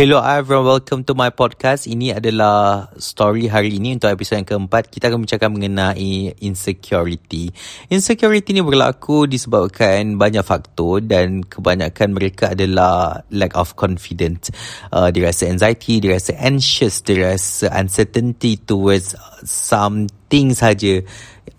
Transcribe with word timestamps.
Hello 0.00 0.16
everyone, 0.16 0.64
welcome 0.64 1.04
to 1.04 1.12
my 1.12 1.28
podcast. 1.28 1.84
Ini 1.84 2.16
adalah 2.16 2.88
story 2.96 3.52
hari 3.52 3.76
ini 3.76 4.00
untuk 4.00 4.08
episod 4.08 4.40
yang 4.40 4.48
keempat. 4.48 4.88
Kita 4.88 5.12
akan 5.12 5.28
bincangkan 5.28 5.52
mengenai 5.52 6.40
insecurity. 6.40 7.52
Insecurity 7.92 8.56
ni 8.56 8.64
berlaku 8.64 9.28
disebabkan 9.28 10.16
banyak 10.16 10.40
faktor 10.40 11.04
dan 11.04 11.44
kebanyakan 11.44 12.16
mereka 12.16 12.56
adalah 12.56 13.28
lack 13.28 13.52
of 13.52 13.76
confidence. 13.76 14.48
Uh, 14.88 15.12
dia 15.12 15.28
rasa 15.28 15.52
anxiety, 15.52 16.00
dia 16.00 16.16
rasa 16.16 16.32
anxious, 16.32 17.04
dia 17.04 17.36
rasa 17.36 17.68
uncertainty 17.68 18.56
towards 18.56 19.12
something 19.44 20.56
saja 20.56 21.04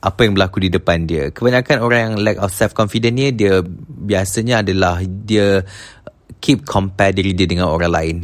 apa 0.01 0.25
yang 0.25 0.33
berlaku 0.33 0.65
di 0.65 0.73
depan 0.73 1.05
dia. 1.05 1.29
Kebanyakan 1.29 1.77
orang 1.85 1.99
yang 2.01 2.15
lack 2.25 2.41
of 2.41 2.49
self-confidence 2.49 3.13
ni, 3.13 3.29
dia 3.37 3.61
biasanya 3.85 4.65
adalah 4.65 4.97
dia 5.05 5.61
keep 6.41 6.65
compare 6.65 7.13
diri 7.13 7.37
dia 7.37 7.45
dengan 7.45 7.69
orang 7.69 7.93
lain 7.93 8.15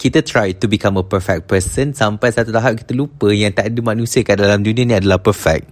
kita 0.00 0.24
try 0.24 0.56
to 0.56 0.64
become 0.64 0.96
a 0.96 1.04
perfect 1.04 1.44
person 1.44 1.92
sampai 1.92 2.32
satu 2.32 2.48
tahap 2.48 2.80
kita 2.80 2.96
lupa 2.96 3.28
yang 3.28 3.52
tak 3.52 3.68
ada 3.68 3.84
manusia 3.84 4.24
kat 4.24 4.40
dalam 4.40 4.64
dunia 4.64 4.88
ni 4.88 4.94
adalah 4.96 5.20
perfect. 5.20 5.68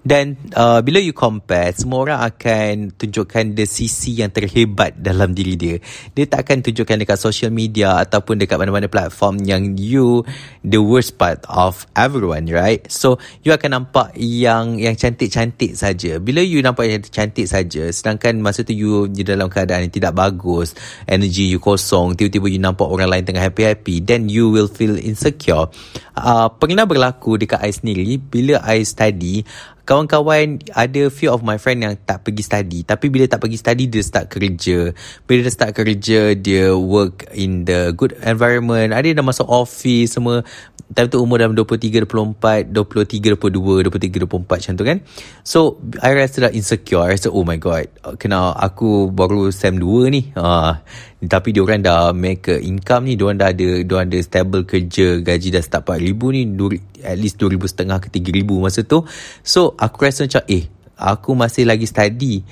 Dan 0.00 0.40
uh, 0.56 0.80
bila 0.80 0.96
you 0.96 1.12
compare, 1.12 1.76
semua 1.76 2.08
orang 2.08 2.20
akan 2.24 2.96
tunjukkan 2.96 3.52
the 3.52 3.68
sisi 3.68 4.24
yang 4.24 4.32
terhebat 4.32 4.96
dalam 4.96 5.36
diri 5.36 5.60
dia. 5.60 5.76
Dia 6.16 6.24
tak 6.24 6.48
akan 6.48 6.64
tunjukkan 6.64 7.04
dekat 7.04 7.18
social 7.20 7.52
media 7.52 8.00
ataupun 8.00 8.40
dekat 8.40 8.56
mana-mana 8.56 8.88
platform 8.88 9.44
yang 9.44 9.76
you 9.76 10.24
the 10.64 10.80
worst 10.80 11.20
part 11.20 11.44
of 11.50 11.84
everyone, 11.92 12.48
right? 12.48 12.80
So, 12.88 13.20
you 13.44 13.52
akan 13.52 13.82
nampak 13.82 14.16
yang 14.16 14.80
yang 14.80 14.96
cantik-cantik 14.96 15.76
saja. 15.76 16.16
Bila 16.16 16.40
you 16.40 16.64
nampak 16.64 16.88
yang 16.88 17.02
cantik 17.04 17.44
saja, 17.44 17.92
sedangkan 17.92 18.40
masa 18.40 18.64
tu 18.64 18.72
you 18.72 19.10
di 19.10 19.20
dalam 19.26 19.52
keadaan 19.52 19.90
yang 19.90 19.92
tidak 19.92 20.16
bagus, 20.16 20.72
energy 21.04 21.50
you 21.50 21.60
kosong, 21.60 22.16
tiba-tiba 22.16 22.46
you 22.46 22.62
nampak 22.62 22.88
orang 22.88 23.10
lain 23.10 23.26
tengah 23.26 23.42
happy 23.42 23.65
happy 23.66 23.98
then 23.98 24.30
you 24.30 24.46
will 24.46 24.70
feel 24.70 24.94
insecure. 24.94 25.66
Uh, 26.14 26.46
pernah 26.48 26.86
berlaku 26.86 27.34
dekat 27.36 27.60
I 27.60 27.74
sendiri 27.74 28.16
bila 28.22 28.62
I 28.62 28.86
study 28.86 29.42
kawan-kawan 29.86 30.66
ada 30.74 31.02
few 31.08 31.30
of 31.30 31.46
my 31.46 31.56
friend 31.62 31.86
yang 31.86 31.94
tak 32.02 32.26
pergi 32.26 32.42
study. 32.42 32.82
Tapi 32.82 33.06
bila 33.06 33.30
tak 33.30 33.38
pergi 33.38 33.56
study 33.56 33.86
dia 33.86 34.02
start 34.02 34.26
kerja. 34.26 34.90
Bila 35.24 35.38
dia 35.46 35.54
start 35.54 35.72
kerja 35.78 36.34
dia 36.34 36.74
work 36.74 37.30
in 37.32 37.62
the 37.64 37.94
good 37.94 38.12
environment. 38.26 38.90
Ada 38.90 39.14
dah 39.14 39.24
masuk 39.24 39.46
office 39.46 40.18
semua 40.18 40.42
time 40.94 41.10
tu 41.10 41.18
umur 41.18 41.42
dalam 41.42 41.58
23 41.58 42.06
24 42.06 42.70
23 42.70 43.34
22 43.34 43.90
23 43.90 44.22
24 44.26 44.46
macam 44.46 44.72
tu 44.78 44.84
kan. 44.86 44.98
So 45.42 45.58
I 45.98 46.14
rasa 46.14 46.46
dah 46.46 46.52
insecure. 46.54 47.02
I 47.02 47.18
rasa 47.18 47.34
oh 47.34 47.42
my 47.42 47.58
god 47.58 47.90
kena 48.22 48.54
aku 48.54 49.10
baru 49.10 49.50
sem 49.50 49.74
2 49.74 50.14
ni. 50.14 50.30
Uh, 50.38 50.78
tapi 51.26 51.50
dia 51.50 51.66
orang 51.66 51.82
dah 51.82 52.14
make 52.14 52.46
income 52.46 53.10
ni. 53.10 53.18
Dia 53.18 53.24
orang 53.26 53.38
dah 53.42 53.50
ada 53.50 53.68
dia 53.82 53.92
orang 53.98 54.08
ada 54.12 54.18
stable 54.22 54.62
kerja. 54.62 55.18
Gaji 55.18 55.48
dah 55.50 55.62
start 55.64 55.82
4000 55.90 56.36
ni. 56.36 56.42
At 57.02 57.18
least 57.18 57.42
2000 57.42 57.66
setengah 57.66 57.98
ke 57.98 58.08
3000 58.12 58.46
masa 58.62 58.86
tu. 58.86 59.02
So 59.42 59.74
aku 59.74 60.06
rasa 60.06 60.30
macam 60.30 60.46
eh 60.46 60.70
aku 60.94 61.34
masih 61.34 61.66
lagi 61.66 61.84
study 61.90 62.46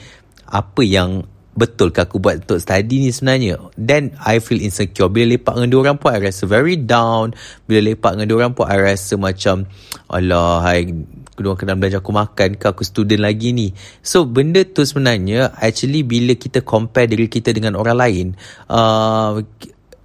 apa 0.45 0.83
yang 0.85 1.25
betul 1.55 1.94
ke 1.94 2.02
aku 2.02 2.19
buat 2.19 2.44
untuk 2.44 2.58
study 2.58 3.06
ni 3.06 3.10
sebenarnya? 3.14 3.58
Then 3.78 4.19
I 4.19 4.42
feel 4.42 4.58
insecure. 4.58 5.08
Bila 5.08 5.38
lepak 5.38 5.55
dengan 5.55 5.72
orang 5.78 5.97
pun 6.02 6.10
I 6.10 6.20
rasa 6.20 6.44
very 6.50 6.74
down. 6.74 7.33
Bila 7.66 7.94
lepak 7.94 8.19
dengan 8.19 8.30
orang 8.34 8.52
pun 8.52 8.66
I 8.66 8.78
rasa 8.78 9.14
macam 9.14 9.70
alah 10.10 10.66
hai 10.66 10.91
kedua 11.34 11.58
kena 11.58 11.75
belajar 11.75 11.98
aku 12.02 12.14
makan 12.14 12.58
ke? 12.58 12.66
Aku 12.70 12.82
student 12.82 13.22
lagi 13.22 13.55
ni. 13.55 13.70
So 14.02 14.27
benda 14.27 14.62
tu 14.66 14.82
sebenarnya 14.82 15.55
actually 15.58 16.02
bila 16.02 16.34
kita 16.34 16.62
compare 16.62 17.10
diri 17.10 17.30
kita 17.30 17.55
dengan 17.55 17.78
orang 17.78 17.97
lain 17.98 18.27
uh, 18.70 19.42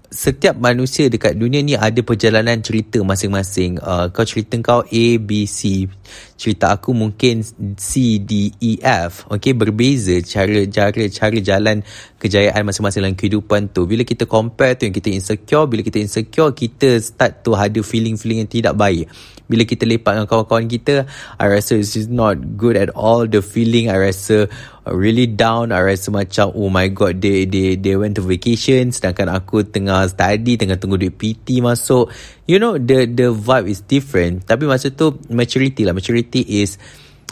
setiap 0.10 0.58
manusia 0.58 1.06
dekat 1.06 1.38
dunia 1.38 1.62
ni 1.62 1.78
ada 1.78 2.02
perjalanan 2.02 2.58
cerita 2.66 2.98
masing-masing. 3.06 3.78
Uh, 3.78 4.10
kau 4.10 4.26
cerita 4.26 4.58
kau 4.58 4.82
A, 4.82 5.06
B, 5.22 5.46
C. 5.46 5.86
Cerita 6.34 6.74
aku 6.74 6.98
mungkin 6.98 7.45
C, 7.78 8.17
D, 8.17 8.50
E, 8.58 8.82
F. 8.82 9.30
Okay, 9.30 9.54
berbeza 9.54 10.17
cara, 10.26 10.66
cara, 10.66 11.38
jalan 11.38 11.86
kejayaan 12.17 12.66
masing-masing 12.66 13.06
dalam 13.06 13.17
kehidupan 13.17 13.70
tu. 13.70 13.86
Bila 13.86 14.02
kita 14.02 14.26
compare 14.26 14.82
tu 14.82 14.89
yang 14.89 14.98
kita 14.98 15.14
insecure, 15.14 15.70
bila 15.70 15.86
kita 15.86 16.02
insecure, 16.02 16.58
kita 16.58 16.98
start 16.98 17.45
to 17.45 17.54
ada 17.54 17.80
feeling-feeling 17.86 18.44
yang 18.44 18.50
tidak 18.50 18.73
baik 18.73 19.06
bila 19.49 19.65
kita 19.65 19.83
lepak 19.89 20.14
dengan 20.14 20.30
kawan-kawan 20.30 20.70
kita 20.70 21.10
I 21.42 21.45
rasa 21.49 21.82
it's 21.82 22.05
not 22.05 22.37
good 22.55 22.77
at 22.77 22.93
all 22.93 23.26
the 23.26 23.42
feeling 23.42 23.89
I 23.89 23.98
rasa 23.98 24.45
really 24.86 25.26
down. 25.30 25.73
I 25.73 25.82
rasa 25.82 26.14
macam 26.14 26.54
oh 26.54 26.70
my 26.70 26.89
god 26.89 27.21
they 27.21 27.49
they 27.49 27.73
they 27.77 27.98
went 27.98 28.17
to 28.17 28.23
vacation 28.26 28.93
sedangkan 28.93 29.30
aku 29.30 29.65
tengah 29.65 30.05
study 30.09 30.58
tengah 30.58 30.77
tunggu 30.77 31.02
duit 31.02 31.17
PT 31.17 31.65
masuk. 31.65 32.14
You 32.45 32.61
know 32.61 32.77
the 32.77 33.09
the 33.09 33.33
vibe 33.33 33.70
is 33.70 33.82
different. 33.86 34.45
Tapi 34.45 34.70
masa 34.70 34.93
tu 34.93 35.17
maturity 35.33 35.86
lah. 35.86 35.98
Maturity 35.98 36.45
is 36.61 36.77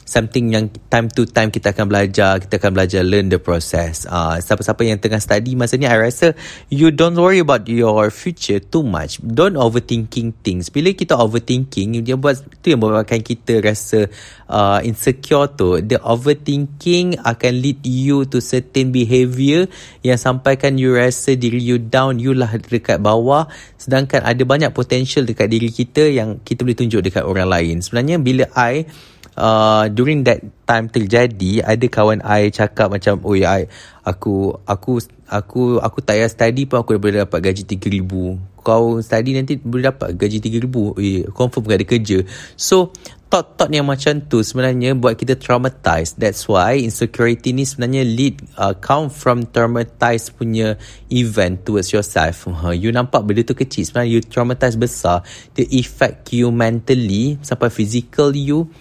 something 0.07 0.55
yang 0.55 0.71
time 0.87 1.11
to 1.11 1.27
time 1.27 1.51
kita 1.51 1.75
akan 1.75 1.91
belajar 1.91 2.39
kita 2.39 2.57
akan 2.63 2.71
belajar 2.71 3.03
learn 3.03 3.27
the 3.27 3.37
process. 3.37 4.07
Uh, 4.07 4.39
siapa-siapa 4.39 4.87
yang 4.87 4.97
tengah 4.97 5.19
study 5.19 5.53
masa 5.59 5.75
ni 5.75 5.83
I 5.83 5.99
rasa 5.99 6.31
you 6.71 6.95
don't 6.95 7.19
worry 7.19 7.43
about 7.43 7.67
your 7.67 8.07
future 8.09 8.63
too 8.63 8.87
much. 8.87 9.19
Don't 9.19 9.59
overthinking 9.59 10.39
things. 10.41 10.71
Bila 10.71 10.95
kita 10.95 11.19
overthinking 11.19 11.99
dia 12.01 12.15
buat 12.15 12.39
tu 12.63 12.71
yang 12.71 12.79
buatkan 12.79 13.19
kita 13.19 13.59
rasa 13.59 14.07
uh, 14.47 14.79
insecure 14.81 15.51
tu. 15.51 15.83
The 15.83 15.99
overthinking 15.99 17.19
akan 17.19 17.53
lead 17.59 17.83
you 17.83 18.23
to 18.31 18.39
certain 18.39 18.95
behavior 18.95 19.67
yang 20.07 20.15
sampaikan 20.15 20.79
you 20.79 20.95
rasa 20.95 21.35
diri 21.35 21.59
you 21.59 21.83
down 21.83 22.23
you 22.23 22.31
lah 22.31 22.55
dekat 22.55 23.03
bawah. 23.03 23.51
Sedangkan 23.75 24.23
ada 24.23 24.43
banyak 24.47 24.71
potential 24.71 25.27
dekat 25.27 25.51
diri 25.51 25.67
kita 25.67 26.07
yang 26.07 26.39
kita 26.39 26.63
boleh 26.63 26.79
tunjuk 26.79 27.03
dekat 27.03 27.27
orang 27.27 27.51
lain. 27.51 27.83
Sebenarnya 27.83 28.15
bila 28.23 28.47
I 28.55 28.87
uh, 29.37 29.85
during 29.93 30.25
that 30.25 30.41
time 30.65 30.89
terjadi 30.89 31.63
ada 31.63 31.85
kawan 31.87 32.19
I 32.25 32.49
cakap 32.49 32.91
macam 32.91 33.21
oh 33.23 33.37
ya 33.37 33.63
aku 34.03 34.57
aku 34.65 34.99
aku 35.29 35.79
aku 35.79 35.97
tak 36.01 36.19
payah 36.19 36.29
study 36.29 36.65
pun 36.65 36.81
aku 36.81 36.97
boleh 36.97 37.23
dapat 37.23 37.39
gaji 37.39 37.63
3000 37.63 38.03
kau 38.65 38.99
study 38.99 39.31
nanti 39.31 39.55
boleh 39.55 39.93
dapat 39.93 40.17
gaji 40.19 40.43
3000 40.43 40.99
eh 40.99 41.23
confirm 41.31 41.63
gak 41.63 41.79
ada 41.79 41.87
kerja 41.87 42.17
so 42.59 42.91
thought-thought 43.27 43.71
yang 43.71 43.87
macam 43.87 44.23
tu 44.23 44.39
sebenarnya 44.39 44.95
buat 44.95 45.19
kita 45.19 45.35
traumatized. 45.35 46.15
That's 46.15 46.47
why 46.47 46.79
insecurity 46.79 47.51
ni 47.51 47.67
sebenarnya 47.67 48.07
lead 48.07 48.39
uh, 48.55 48.71
come 48.79 49.11
from 49.11 49.51
traumatized 49.51 50.39
punya 50.39 50.79
event 51.11 51.67
towards 51.67 51.91
yourself. 51.91 52.47
Uh, 52.47 52.71
you 52.71 52.87
nampak 52.95 53.27
benda 53.27 53.43
tu 53.43 53.51
kecil 53.51 53.83
sebenarnya 53.83 54.11
you 54.15 54.21
traumatized 54.23 54.79
besar. 54.79 55.27
The 55.59 55.67
effect 55.75 56.31
you 56.31 56.55
mentally 56.55 57.35
sampai 57.43 57.67
physical 57.67 58.31
you 58.31 58.71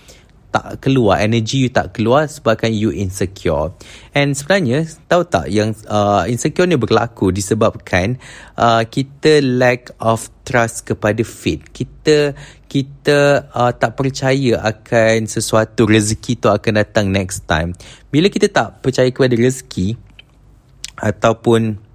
tak 0.50 0.80
keluar 0.80 1.20
energy 1.20 1.66
you 1.66 1.70
tak 1.70 1.92
keluar 1.92 2.30
sebabkan 2.30 2.72
you 2.72 2.88
insecure. 2.94 3.74
And 4.16 4.32
sebenarnya 4.32 4.88
tahu 5.06 5.22
tak 5.28 5.52
yang 5.52 5.76
uh, 5.86 6.24
insecure 6.26 6.64
ni 6.64 6.80
berlaku 6.80 7.34
disebabkan 7.34 8.16
uh, 8.56 8.82
kita 8.88 9.44
lack 9.44 9.92
of 10.00 10.32
trust 10.46 10.86
kepada 10.88 11.20
fate 11.26 11.68
kita 11.74 12.32
kita 12.66 13.50
uh, 13.52 13.72
tak 13.72 13.94
percaya 13.94 14.62
akan 14.62 15.30
sesuatu 15.30 15.86
rezeki 15.86 16.32
tu 16.40 16.48
akan 16.50 16.72
datang 16.82 17.06
next 17.08 17.46
time. 17.46 17.72
Bila 18.10 18.26
kita 18.28 18.50
tak 18.50 18.82
percaya 18.82 19.08
kepada 19.12 19.36
rezeki 19.38 19.96
ataupun 20.96 21.86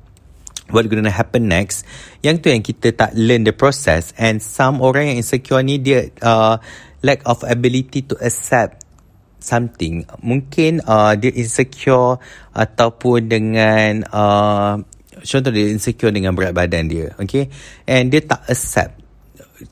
what 0.71 0.87
gonna 0.87 1.11
happen 1.11 1.51
next 1.51 1.83
yang 2.23 2.39
tu 2.39 2.47
yang 2.47 2.63
kita 2.63 2.95
tak 2.95 3.11
learn 3.13 3.43
the 3.43 3.53
process. 3.53 4.15
And 4.15 4.39
some 4.39 4.79
orang 4.79 5.11
yang 5.13 5.17
insecure 5.21 5.61
ni 5.61 5.77
dia 5.77 6.09
uh, 6.23 6.57
lack 7.01 7.21
of 7.25 7.41
ability 7.45 8.05
to 8.05 8.17
accept 8.21 8.85
something. 9.41 10.05
Mungkin 10.21 10.85
uh, 10.85 11.17
dia 11.17 11.33
insecure 11.33 12.21
ataupun 12.53 13.27
dengan 13.27 14.05
uh, 14.13 14.77
contoh 15.21 15.51
dia 15.51 15.67
insecure 15.69 16.13
dengan 16.13 16.37
berat 16.37 16.53
badan 16.53 16.87
dia 16.87 17.13
okay? 17.17 17.49
And 17.89 18.13
dia 18.13 18.23
tak 18.23 18.45
accept. 18.47 19.01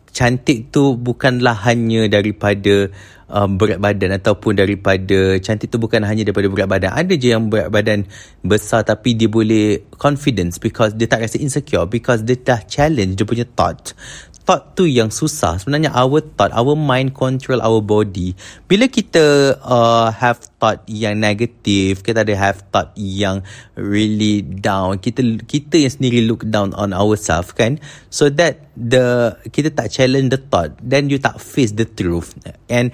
Cantik 0.09 0.73
tu 0.73 0.97
bukanlah 0.97 1.53
hanya 1.69 2.09
daripada 2.09 2.89
um, 3.29 3.55
berat 3.61 3.77
badan 3.77 4.17
ataupun 4.17 4.57
daripada 4.57 5.37
cantik 5.37 5.69
tu 5.69 5.77
bukan 5.77 6.01
hanya 6.01 6.25
daripada 6.25 6.49
berat 6.49 6.67
badan. 6.67 6.91
Ada 6.97 7.13
je 7.13 7.29
yang 7.37 7.47
berat 7.47 7.69
badan 7.69 8.09
besar 8.41 8.83
tapi 8.83 9.13
dia 9.13 9.29
boleh 9.29 9.85
confidence 9.95 10.57
because 10.57 10.97
dia 10.97 11.05
tak 11.05 11.23
rasa 11.23 11.37
insecure 11.37 11.85
because 11.85 12.25
dia 12.25 12.35
dah 12.41 12.59
challenge 12.65 13.21
dia 13.21 13.25
punya 13.25 13.45
thought 13.45 13.93
thought 14.49 14.73
tu 14.73 14.89
yang 14.89 15.13
susah. 15.13 15.61
Sebenarnya 15.61 15.93
our 15.93 16.25
thought 16.25 16.49
our 16.57 16.73
mind 16.73 17.13
control 17.13 17.61
our 17.61 17.85
body. 17.85 18.33
Bila 18.65 18.89
kita 18.89 19.53
uh, 19.61 20.09
have 20.09 20.41
thought 20.57 20.81
yang 20.89 21.21
negative 21.21 22.01
kita 22.01 22.25
ada 22.25 22.33
have 22.33 22.65
thought 22.73 22.89
yang 22.97 23.45
really 23.77 24.41
down 24.41 24.97
kita 24.97 25.21
kita 25.45 25.85
yang 25.85 25.93
sendiri 25.93 26.25
look 26.25 26.41
down 26.49 26.73
on 26.73 26.97
ourselves 26.97 27.53
kan? 27.53 27.77
So 28.09 28.33
that 28.41 28.73
the 28.73 29.37
kita 29.53 29.69
tak 29.69 29.93
challenge 29.93 30.33
the 30.33 30.41
thought 30.41 30.73
then 30.81 31.13
you 31.13 31.21
tak 31.21 31.37
face 31.37 31.77
the 31.77 31.85
truth. 31.85 32.33
And 32.65 32.89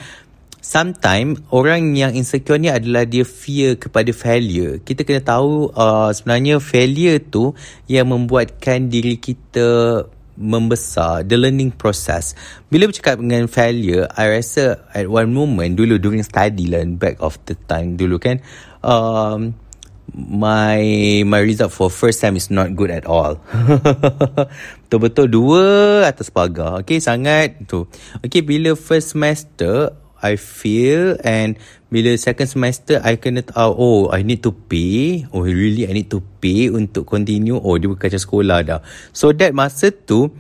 sometimes 0.60 1.40
orang 1.54 1.94
yang 1.94 2.18
insecure 2.18 2.58
ni 2.58 2.74
adalah 2.74 3.06
dia 3.06 3.22
fear 3.22 3.78
kepada 3.78 4.10
failure. 4.12 4.82
Kita 4.84 5.06
kena 5.06 5.22
tahu 5.22 5.72
uh, 5.72 6.10
sebenarnya 6.10 6.58
failure 6.58 7.22
tu 7.22 7.56
yang 7.88 8.10
membuatkan 8.10 8.90
diri 8.90 9.22
kita 9.22 10.04
membesar 10.36 11.24
the 11.24 11.40
learning 11.40 11.72
process 11.72 12.36
bila 12.68 12.92
bercakap 12.92 13.20
dengan 13.20 13.48
failure 13.48 14.08
I 14.20 14.40
rasa 14.40 14.84
at 14.92 15.08
one 15.08 15.32
moment 15.32 15.80
dulu 15.80 16.00
during 16.00 16.24
study 16.24 16.68
lah 16.68 16.84
back 16.96 17.20
of 17.24 17.40
the 17.48 17.56
time 17.68 17.96
dulu 17.96 18.20
kan 18.20 18.44
um, 18.84 19.56
my 20.16 20.80
my 21.28 21.42
result 21.44 21.74
for 21.76 21.90
first 21.90 22.22
time 22.22 22.40
is 22.40 22.48
not 22.48 22.72
good 22.78 22.94
at 22.94 23.04
all. 23.04 23.42
Betul-betul 24.88 25.28
dua 25.28 25.66
atas 26.08 26.32
pagar. 26.32 26.86
Okay, 26.86 27.04
sangat 27.04 27.68
tu. 27.68 27.90
Okay, 28.24 28.40
bila 28.40 28.78
first 28.78 29.18
semester, 29.18 29.92
I 30.26 30.42
feel 30.42 31.22
and 31.22 31.54
bila 31.94 32.18
second 32.18 32.50
semester, 32.50 32.98
I 33.06 33.22
kena 33.22 33.46
tahu, 33.46 33.72
oh, 33.78 34.02
I 34.10 34.26
need 34.26 34.42
to 34.42 34.52
pay. 34.52 35.30
Oh, 35.30 35.46
really, 35.46 35.86
I 35.86 35.94
need 35.94 36.10
to 36.12 36.20
pay 36.42 36.74
untuk 36.74 37.06
continue. 37.06 37.56
Oh, 37.56 37.78
dia 37.78 37.88
bukan 37.88 38.10
sekolah 38.10 38.60
dah. 38.66 38.80
So, 39.14 39.32
that 39.38 39.54
masa 39.54 39.94
tu, 39.94 40.34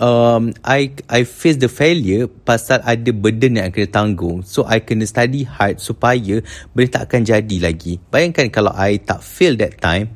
um, 0.00 0.52
I 0.64 0.92
I 1.08 1.24
face 1.24 1.60
the 1.60 1.68
failure 1.68 2.28
pasal 2.28 2.80
ada 2.84 3.10
burden 3.12 3.60
yang 3.60 3.72
kena 3.72 3.88
tanggung. 3.88 4.44
So 4.44 4.64
I 4.64 4.84
kena 4.84 5.08
study 5.08 5.44
hard 5.44 5.80
supaya 5.80 6.40
benda 6.72 7.00
tak 7.00 7.12
akan 7.12 7.22
jadi 7.24 7.56
lagi. 7.60 8.00
Bayangkan 8.12 8.48
kalau 8.52 8.72
I 8.72 9.00
tak 9.00 9.24
fail 9.24 9.56
that 9.60 9.80
time, 9.80 10.12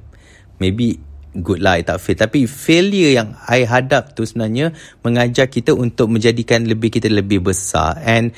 maybe 0.61 1.01
good 1.39 1.63
lah 1.63 1.79
I 1.79 1.87
tak 1.87 2.03
fail. 2.03 2.19
Tapi 2.19 2.51
failure 2.51 3.15
yang 3.23 3.39
I 3.47 3.63
hadap 3.63 4.19
tu 4.19 4.27
sebenarnya 4.27 4.75
mengajar 5.07 5.47
kita 5.47 5.71
untuk 5.75 6.11
menjadikan 6.11 6.67
lebih 6.67 6.91
kita 6.91 7.07
lebih 7.07 7.47
besar. 7.47 7.99
And 8.03 8.35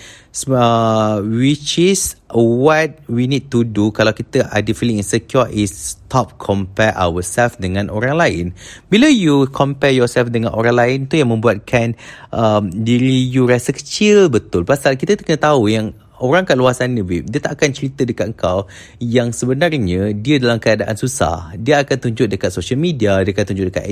uh, 0.49 1.25
which 1.25 1.81
is 1.81 2.17
what 2.33 3.01
we 3.09 3.29
need 3.29 3.53
to 3.53 3.65
do 3.65 3.93
kalau 3.93 4.13
kita 4.13 4.49
ada 4.49 4.71
feeling 4.73 5.01
insecure 5.01 5.49
is 5.49 5.97
stop 5.97 6.37
compare 6.37 6.93
ourselves 6.97 7.57
dengan 7.57 7.89
orang 7.89 8.17
lain. 8.17 8.45
Bila 8.93 9.09
you 9.09 9.49
compare 9.49 9.97
yourself 9.97 10.29
dengan 10.29 10.53
orang 10.53 10.77
lain 10.77 10.99
tu 11.09 11.17
yang 11.17 11.33
membuatkan 11.33 11.97
um, 12.33 12.69
diri 12.69 13.25
you 13.25 13.49
rasa 13.49 13.73
kecil 13.73 14.29
betul. 14.29 14.69
Pasal 14.69 15.01
kita 15.01 15.17
kena 15.17 15.41
tahu 15.41 15.73
yang 15.73 15.97
orang 16.23 16.47
kat 16.47 16.55
luar 16.55 16.73
sana 16.73 17.03
babe, 17.03 17.27
dia 17.27 17.43
tak 17.43 17.59
akan 17.59 17.71
cerita 17.75 18.07
dekat 18.07 18.39
kau 18.39 18.71
yang 19.03 19.35
sebenarnya 19.35 20.15
dia 20.15 20.39
dalam 20.39 20.63
keadaan 20.63 20.95
susah. 20.95 21.59
Dia 21.59 21.83
akan 21.83 21.99
tunjuk 21.99 22.31
dekat 22.31 22.55
social 22.55 22.79
media, 22.79 23.19
dia 23.27 23.35
akan 23.35 23.47
tunjuk 23.51 23.67
dekat 23.75 23.91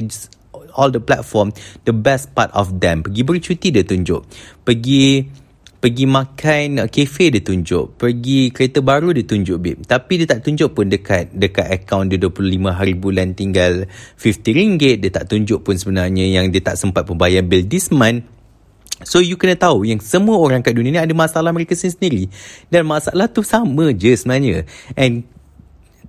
all 0.79 0.95
the 0.95 1.03
platform 1.03 1.51
the 1.83 1.93
best 1.93 2.31
part 2.33 2.55
of 2.55 2.79
them. 2.79 3.03
Pergi 3.03 3.23
bercuti 3.27 3.69
dia 3.75 3.83
tunjuk. 3.83 4.23
Pergi 4.63 5.27
pergi 5.81 6.05
makan 6.05 6.93
kafe 6.93 7.33
dia 7.33 7.41
tunjuk 7.41 7.97
pergi 7.97 8.53
kereta 8.53 8.85
baru 8.85 9.17
dia 9.17 9.25
tunjuk 9.25 9.57
babe 9.57 9.81
tapi 9.89 10.21
dia 10.21 10.29
tak 10.29 10.45
tunjuk 10.45 10.77
pun 10.77 10.93
dekat 10.93 11.33
dekat 11.33 11.73
akaun 11.73 12.13
dia 12.13 12.21
25 12.21 12.69
hari 12.69 12.93
bulan 12.93 13.33
tinggal 13.33 13.89
50 14.21 14.45
ringgit 14.61 15.01
dia 15.01 15.09
tak 15.09 15.33
tunjuk 15.33 15.65
pun 15.65 15.81
sebenarnya 15.81 16.29
yang 16.29 16.53
dia 16.53 16.61
tak 16.61 16.77
sempat 16.77 17.09
pun 17.09 17.17
bayar 17.17 17.41
bill 17.49 17.65
this 17.65 17.89
month 17.89 18.29
So 19.05 19.25
you 19.25 19.41
kena 19.41 19.57
tahu 19.57 19.89
yang 19.89 20.01
semua 20.05 20.37
orang 20.37 20.61
kat 20.61 20.77
dunia 20.77 20.93
ni 20.93 21.01
ada 21.01 21.15
masalah 21.17 21.51
mereka 21.57 21.73
sendiri 21.73 22.29
dan 22.69 22.85
masalah 22.85 23.27
tu 23.33 23.41
sama 23.41 23.97
je 23.97 24.13
sebenarnya 24.13 24.69
and 24.93 25.25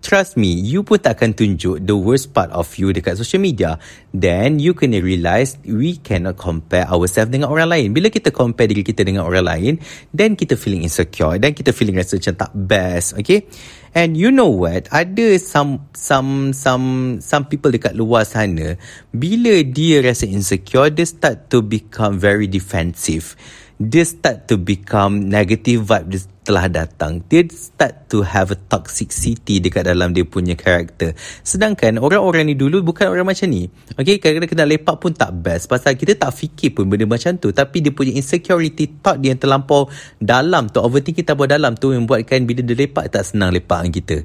trust 0.01 0.35
me, 0.35 0.49
you 0.49 0.81
pun 0.81 0.97
tak 0.97 1.21
akan 1.21 1.38
tunjuk 1.38 1.85
the 1.85 1.93
worst 1.93 2.33
part 2.33 2.49
of 2.51 2.67
you 2.75 2.89
dekat 2.91 3.15
social 3.15 3.39
media. 3.39 3.77
Then, 4.11 4.57
you 4.57 4.73
kena 4.73 4.99
realise 4.99 5.55
we 5.63 6.01
cannot 6.01 6.35
compare 6.41 6.89
ourselves 6.89 7.29
dengan 7.29 7.53
orang 7.53 7.69
lain. 7.69 7.88
Bila 7.93 8.09
kita 8.09 8.33
compare 8.33 8.73
diri 8.73 8.81
kita 8.81 9.05
dengan 9.05 9.23
orang 9.23 9.45
lain, 9.45 9.73
then 10.11 10.33
kita 10.33 10.57
feeling 10.57 10.83
insecure. 10.83 11.37
Dan 11.37 11.53
kita 11.53 11.71
feeling 11.71 11.95
rasa 11.95 12.17
macam 12.17 12.35
tak 12.35 12.51
best. 12.57 13.07
Okay? 13.21 13.45
And 13.91 14.15
you 14.15 14.31
know 14.31 14.47
what? 14.47 14.88
Ada 14.88 15.35
some 15.35 15.83
some 15.91 16.55
some 16.55 17.19
some 17.19 17.43
people 17.51 17.75
dekat 17.75 17.91
luar 17.91 18.23
sana, 18.23 18.79
bila 19.11 19.67
dia 19.67 19.99
rasa 19.99 20.23
insecure, 20.31 20.88
dia 20.88 21.03
start 21.03 21.51
to 21.51 21.59
become 21.59 22.15
very 22.15 22.47
defensive 22.47 23.35
dia 23.81 24.06
start 24.06 24.45
to 24.45 24.62
become 24.62 25.25
negative 25.25 25.89
vibe 25.89 26.13
dia 26.13 26.22
telah 26.42 26.66
datang. 26.69 27.22
Dia 27.25 27.45
start 27.50 28.10
to 28.10 28.22
have 28.22 28.54
a 28.54 28.57
toxicity 28.57 29.62
dekat 29.62 29.89
dalam 29.89 30.13
dia 30.13 30.25
punya 30.25 30.54
karakter. 30.54 31.18
Sedangkan 31.42 31.98
orang-orang 31.98 32.50
ni 32.50 32.56
dulu 32.57 32.81
bukan 32.81 33.10
orang 33.10 33.30
macam 33.30 33.50
ni. 33.50 33.69
Okay, 33.98 34.22
kadang-kadang 34.22 34.51
kena 34.54 34.66
lepak 34.69 34.98
pun 35.01 35.13
tak 35.13 35.33
best. 35.38 35.69
Pasal 35.69 35.98
kita 35.98 36.13
tak 36.18 36.33
fikir 36.33 36.78
pun 36.78 36.89
benda 36.89 37.06
macam 37.10 37.38
tu. 37.38 37.50
Tapi 37.50 37.81
dia 37.81 37.94
punya 37.94 38.13
insecurity 38.13 39.01
thought 39.01 39.22
dia 39.22 39.33
yang 39.33 39.42
terlampau 39.42 39.89
dalam 40.18 40.69
tu. 40.69 40.81
Overthinking 40.81 41.25
tak 41.25 41.38
dalam 41.45 41.78
tu 41.78 41.94
yang 41.94 42.06
buatkan 42.06 42.45
bila 42.45 42.62
dia 42.62 42.78
lepak 42.78 43.10
tak 43.10 43.25
senang 43.25 43.54
lepak 43.54 43.86
dengan 43.86 43.94
kita. 43.98 44.18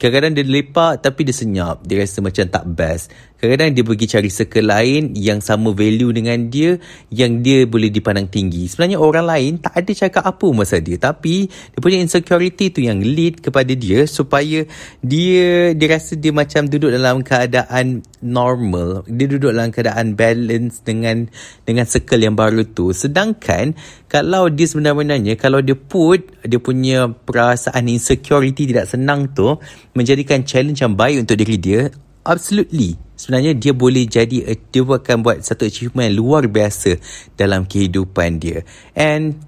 Kadang-kadang 0.00 0.32
dia 0.32 0.44
lepak 0.48 0.92
tapi 1.04 1.28
dia 1.28 1.36
senyap. 1.36 1.84
Dia 1.84 2.00
rasa 2.00 2.24
macam 2.24 2.44
tak 2.48 2.64
best. 2.72 3.12
Kadang-kadang 3.40 3.72
dia 3.72 3.84
pergi 3.88 4.06
cari 4.12 4.28
circle 4.28 4.68
lain 4.68 5.02
yang 5.16 5.40
sama 5.40 5.72
value 5.72 6.12
dengan 6.12 6.52
dia 6.52 6.76
yang 7.08 7.40
dia 7.40 7.64
boleh 7.64 7.88
dipandang 7.88 8.28
tinggi. 8.28 8.68
Sebenarnya 8.68 9.00
orang 9.00 9.24
lain 9.24 9.52
tak 9.64 9.80
ada 9.80 9.92
cakap 9.96 10.28
apa 10.28 10.46
masa 10.52 10.76
dia. 10.76 11.00
Tapi 11.00 11.48
dia 11.48 11.80
punya 11.80 12.04
insecurity 12.04 12.68
tu 12.68 12.84
yang 12.84 13.00
lead 13.00 13.40
kepada 13.40 13.72
dia 13.72 14.04
supaya 14.04 14.68
dia 15.00 15.72
dia 15.72 15.88
rasa 15.88 16.20
dia 16.20 16.36
macam 16.36 16.68
duduk 16.68 16.92
dalam 16.92 17.24
keadaan 17.24 18.04
normal. 18.20 19.08
Dia 19.08 19.24
duduk 19.24 19.56
dalam 19.56 19.72
keadaan 19.72 20.12
balance 20.12 20.84
dengan 20.84 21.24
dengan 21.64 21.88
circle 21.88 22.20
yang 22.20 22.36
baru 22.36 22.68
tu. 22.68 22.92
Sedangkan 22.92 23.72
kalau 24.04 24.52
dia 24.52 24.68
sebenarnya 24.68 25.32
kalau 25.40 25.64
dia 25.64 25.80
put 25.80 26.28
dia 26.44 26.60
punya 26.60 27.08
perasaan 27.08 27.88
insecurity 27.88 28.68
tidak 28.68 28.84
senang 28.84 29.32
tu 29.32 29.56
menjadikan 29.96 30.44
challenge 30.44 30.84
yang 30.84 30.92
baik 30.92 31.24
untuk 31.24 31.40
diri 31.40 31.56
dia 31.56 31.88
absolutely 32.28 33.09
sebenarnya 33.20 33.52
dia 33.52 33.76
boleh 33.76 34.08
jadi 34.08 34.56
dia 34.56 34.80
akan 34.80 35.16
buat 35.20 35.44
satu 35.44 35.68
achievement 35.68 36.08
luar 36.16 36.48
biasa 36.48 36.96
dalam 37.36 37.68
kehidupan 37.68 38.40
dia. 38.40 38.64
And 38.96 39.44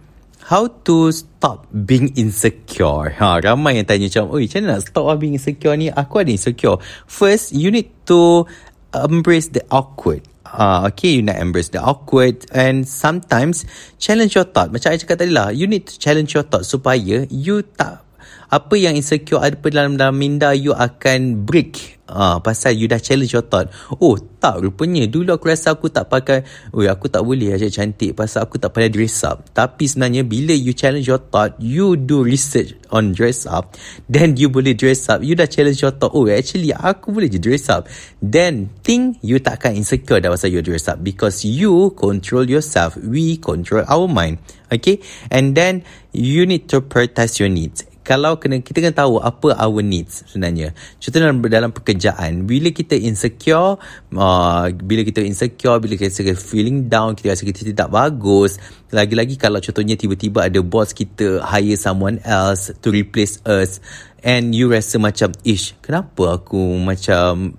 how 0.52 0.68
to 0.84 1.08
stop 1.08 1.64
being 1.72 2.12
insecure? 2.20 3.16
Ha 3.16 3.40
ramai 3.40 3.80
yang 3.80 3.88
tanya 3.88 4.12
macam 4.12 4.28
oi 4.36 4.44
macam 4.44 4.60
mana 4.60 4.70
nak 4.76 4.80
stop 4.84 5.08
being 5.16 5.40
insecure 5.40 5.72
ni? 5.80 5.88
Aku 5.88 6.20
ada 6.20 6.28
insecure. 6.28 6.76
First 7.08 7.56
you 7.56 7.72
need 7.72 7.88
to 8.04 8.44
embrace 8.92 9.48
the 9.48 9.64
awkward. 9.72 10.28
Uh, 10.52 10.92
okay 10.92 11.16
you 11.16 11.24
nak 11.24 11.40
embrace 11.40 11.72
the 11.72 11.80
awkward 11.80 12.44
and 12.52 12.84
sometimes 12.84 13.64
challenge 13.96 14.36
your 14.36 14.44
thought. 14.44 14.68
Macam 14.68 14.92
saya 14.92 15.00
cakap 15.00 15.24
tadi 15.24 15.32
lah 15.32 15.48
you 15.48 15.64
need 15.64 15.88
to 15.88 15.96
challenge 15.96 16.36
your 16.36 16.44
thought 16.44 16.68
supaya 16.68 17.24
you 17.32 17.64
tak 17.64 18.04
apa 18.52 18.74
yang 18.76 18.92
insecure 18.92 19.40
ada 19.40 19.56
dalam 19.56 19.96
dalam 19.96 20.12
minda 20.12 20.52
you 20.52 20.76
akan 20.76 21.48
break 21.48 22.02
Ah, 22.12 22.44
pasal 22.44 22.76
you 22.76 22.84
dah 22.84 23.00
challenge 23.00 23.32
your 23.32 23.40
thought. 23.40 23.72
Oh, 23.96 24.20
tak 24.20 24.60
rupanya. 24.60 25.08
Dulu 25.08 25.32
aku 25.32 25.48
rasa 25.48 25.72
aku 25.72 25.88
tak 25.88 26.12
pakai, 26.12 26.44
oh 26.76 26.84
aku 26.84 27.08
tak 27.08 27.24
boleh 27.24 27.56
aja 27.56 27.72
cantik 27.72 28.12
pasal 28.12 28.44
aku 28.44 28.60
tak 28.60 28.76
pandai 28.76 28.92
dress 28.92 29.24
up. 29.24 29.48
Tapi 29.56 29.88
sebenarnya 29.88 30.20
bila 30.20 30.52
you 30.52 30.76
challenge 30.76 31.08
your 31.08 31.24
thought, 31.32 31.56
you 31.56 31.96
do 31.96 32.20
research 32.20 32.76
on 32.92 33.16
dress 33.16 33.48
up, 33.48 33.72
then 34.12 34.36
you 34.36 34.52
boleh 34.52 34.76
dress 34.76 35.08
up. 35.08 35.24
You 35.24 35.32
dah 35.32 35.48
challenge 35.48 35.80
your 35.80 35.96
thought, 35.96 36.12
oh 36.12 36.28
actually 36.28 36.76
aku 36.76 37.16
boleh 37.16 37.32
je 37.32 37.40
dress 37.40 37.72
up. 37.72 37.88
Then 38.20 38.68
think 38.84 39.16
you 39.24 39.40
takkan 39.40 39.72
insecure 39.72 40.20
dah 40.20 40.28
pasal 40.36 40.52
you 40.52 40.60
dress 40.60 40.92
up 40.92 41.00
because 41.00 41.48
you 41.48 41.96
control 41.96 42.44
yourself. 42.44 42.92
We 43.00 43.40
control 43.40 43.88
our 43.88 44.04
mind. 44.04 44.44
Okay? 44.68 45.00
And 45.32 45.56
then 45.56 45.80
you 46.12 46.44
need 46.44 46.68
to 46.76 46.84
prioritize 46.84 47.40
your 47.40 47.48
needs 47.48 47.88
kalau 48.02 48.38
kena 48.38 48.58
kita 48.58 48.82
kena 48.82 48.94
tahu 48.94 49.22
apa 49.22 49.54
our 49.58 49.82
needs 49.82 50.26
sebenarnya. 50.26 50.74
Contohnya 50.98 51.30
dalam, 51.30 51.38
dalam 51.46 51.70
pekerjaan, 51.70 52.46
bila 52.46 52.74
kita 52.74 52.98
insecure, 52.98 53.78
uh, 54.14 54.64
bila 54.74 55.06
kita 55.06 55.22
insecure, 55.22 55.78
bila 55.78 55.94
kita 55.94 56.10
rasa 56.10 56.34
feeling 56.34 56.90
down, 56.90 57.14
kita 57.14 57.34
rasa 57.34 57.46
kita 57.46 57.62
tidak 57.62 57.88
bagus, 57.90 58.58
lagi-lagi 58.90 59.38
kalau 59.38 59.62
contohnya 59.62 59.94
tiba-tiba 59.94 60.50
ada 60.50 60.60
boss 60.60 60.90
kita 60.90 61.40
hire 61.40 61.78
someone 61.78 62.18
else 62.26 62.74
to 62.82 62.90
replace 62.90 63.38
us 63.46 63.78
and 64.22 64.54
you 64.54 64.70
rasa 64.70 64.98
macam, 64.98 65.30
ish, 65.46 65.78
kenapa 65.82 66.42
aku 66.42 66.78
macam 66.78 67.56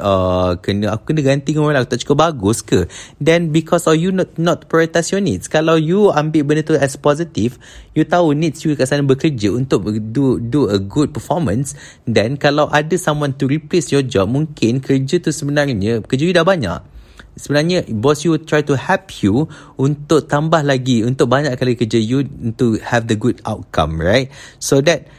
uh, 0.00 0.58
kena 0.58 0.94
aku 0.94 1.12
kena 1.12 1.20
ganti 1.22 1.54
dengan 1.54 1.70
orang 1.70 1.84
aku 1.84 1.94
tak 1.94 2.02
cukup 2.06 2.18
bagus 2.30 2.62
ke? 2.64 2.86
Then 3.22 3.54
because 3.54 3.86
of 3.86 3.98
you 3.98 4.10
not 4.10 4.34
not 4.40 4.66
prioritize 4.66 5.12
your 5.14 5.22
needs. 5.22 5.46
Kalau 5.46 5.78
you 5.78 6.10
ambil 6.10 6.42
benda 6.46 6.62
tu 6.64 6.74
as 6.78 6.98
positive 6.98 7.58
you 7.94 8.02
tahu 8.02 8.34
needs 8.34 8.62
you 8.66 8.74
kat 8.74 8.90
sana 8.90 9.06
bekerja 9.06 9.54
untuk 9.54 9.86
do 10.10 10.42
do 10.42 10.66
a 10.66 10.78
good 10.82 11.14
performance 11.14 11.78
then 12.08 12.34
kalau 12.34 12.66
ada 12.74 12.98
someone 12.98 13.36
to 13.38 13.46
replace 13.46 13.94
your 13.94 14.02
job 14.02 14.26
mungkin 14.26 14.82
kerja 14.82 15.22
tu 15.22 15.30
sebenarnya 15.30 16.02
kerja 16.02 16.24
you 16.24 16.34
dah 16.34 16.46
banyak. 16.46 16.80
Sebenarnya 17.34 17.82
boss 17.90 18.22
you 18.22 18.38
try 18.38 18.62
to 18.62 18.78
help 18.78 19.10
you 19.18 19.50
untuk 19.74 20.30
tambah 20.30 20.62
lagi 20.62 21.02
untuk 21.02 21.26
banyak 21.26 21.58
kali 21.58 21.74
kerja 21.74 21.98
you 21.98 22.22
to 22.54 22.78
have 22.78 23.10
the 23.10 23.18
good 23.18 23.42
outcome 23.42 23.98
right? 23.98 24.30
So 24.62 24.78
that 24.86 25.10